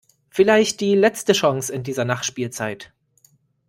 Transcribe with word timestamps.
Vielleicht 0.31 0.79
die 0.81 0.95
letzte 0.95 1.33
Chance 1.33 1.71
in 1.71 1.83
dieser 1.83 2.05
Nachspielzeit. 2.05 2.91